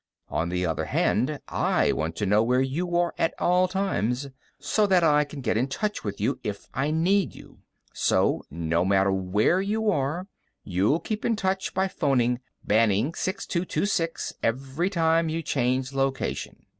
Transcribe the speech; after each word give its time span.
"On 0.29 0.49
the 0.49 0.65
other 0.65 0.85
hand, 0.85 1.39
I 1.47 1.91
want 1.91 2.15
to 2.15 2.25
know 2.25 2.41
where 2.41 2.59
you 2.63 2.95
are 2.97 3.13
at 3.19 3.35
all 3.37 3.67
times, 3.67 4.29
so 4.57 4.87
that 4.87 5.03
I 5.03 5.23
can 5.23 5.41
get 5.41 5.57
in 5.57 5.67
touch 5.67 6.03
with 6.03 6.19
you 6.19 6.39
if 6.43 6.65
I 6.73 6.89
need 6.89 7.35
you. 7.35 7.59
So, 7.93 8.43
no 8.49 8.83
matter 8.83 9.11
where 9.11 9.61
you 9.61 9.91
are, 9.91 10.25
you'll 10.63 11.01
keep 11.01 11.23
in 11.23 11.35
touch 11.35 11.75
by 11.75 11.87
phoning 11.87 12.39
BANning 12.65 13.13
6226 13.15 14.33
every 14.41 14.89
time 14.89 15.29
you 15.29 15.43
change 15.43 15.93
location. 15.93 16.65